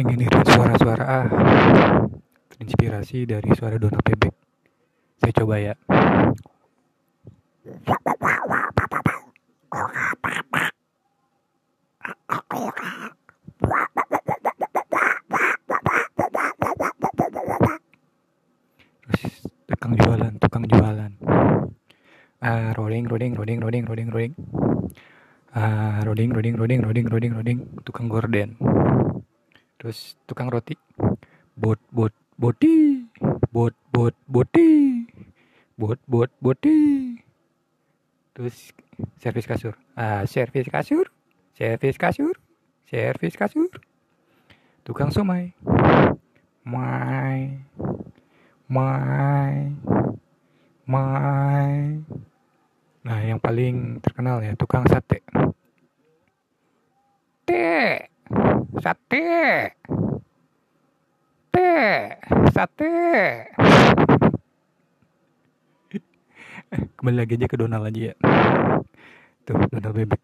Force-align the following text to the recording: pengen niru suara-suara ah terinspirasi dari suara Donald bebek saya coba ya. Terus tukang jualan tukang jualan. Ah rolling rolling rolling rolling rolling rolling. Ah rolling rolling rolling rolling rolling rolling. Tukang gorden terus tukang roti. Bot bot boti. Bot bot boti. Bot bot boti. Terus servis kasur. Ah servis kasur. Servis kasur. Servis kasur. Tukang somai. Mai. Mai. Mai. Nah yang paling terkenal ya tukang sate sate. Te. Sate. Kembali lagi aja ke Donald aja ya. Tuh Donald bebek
pengen 0.00 0.16
niru 0.16 0.40
suara-suara 0.48 1.04
ah 1.04 1.28
terinspirasi 2.56 3.28
dari 3.28 3.52
suara 3.52 3.76
Donald 3.76 4.00
bebek 4.00 4.32
saya 5.20 5.32
coba 5.36 5.60
ya. 5.60 5.76
Terus 19.04 19.52
tukang 19.68 19.92
jualan 20.00 20.32
tukang 20.40 20.64
jualan. 20.64 21.12
Ah 22.40 22.72
rolling 22.72 23.04
rolling 23.04 23.36
rolling 23.36 23.60
rolling 23.60 23.84
rolling 23.84 24.08
rolling. 24.08 24.32
Ah 25.52 26.00
rolling 26.08 26.32
rolling 26.32 26.56
rolling 26.56 26.80
rolling 26.80 27.04
rolling 27.12 27.32
rolling. 27.36 27.58
Tukang 27.84 28.08
gorden 28.08 28.56
terus 29.80 30.20
tukang 30.28 30.52
roti. 30.52 30.76
Bot 31.56 31.80
bot 31.88 32.12
boti. 32.36 33.08
Bot 33.48 33.72
bot 33.88 34.12
boti. 34.28 35.08
Bot 35.80 35.96
bot 36.04 36.28
boti. 36.44 37.16
Terus 38.36 38.76
servis 39.16 39.48
kasur. 39.48 39.72
Ah 39.96 40.28
servis 40.28 40.68
kasur. 40.68 41.08
Servis 41.56 41.96
kasur. 41.96 42.36
Servis 42.84 43.40
kasur. 43.40 43.72
Tukang 44.84 45.08
somai. 45.08 45.56
Mai. 46.60 47.64
Mai. 48.68 49.72
Mai. 50.84 52.04
Nah 53.00 53.18
yang 53.24 53.40
paling 53.40 54.04
terkenal 54.04 54.44
ya 54.44 54.52
tukang 54.60 54.84
sate 54.84 55.24
sate. 58.80 59.76
Te. 61.52 61.72
Sate. 62.50 62.96
Kembali 66.70 67.16
lagi 67.16 67.36
aja 67.36 67.46
ke 67.50 67.56
Donald 67.60 67.84
aja 67.84 68.12
ya. 68.12 68.14
Tuh 69.44 69.56
Donald 69.68 69.94
bebek 69.96 70.20